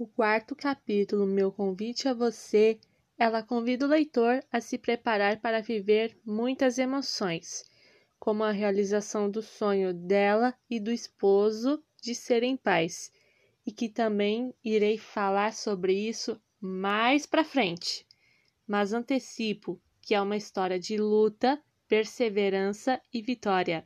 [0.00, 2.78] O quarto capítulo, Meu Convite a Você,
[3.18, 7.64] ela convida o leitor a se preparar para viver muitas emoções,
[8.16, 13.10] como a realização do sonho dela e do esposo de serem pais,
[13.66, 18.06] e que também irei falar sobre isso mais para frente.
[18.68, 23.84] Mas antecipo que é uma história de luta, perseverança e vitória.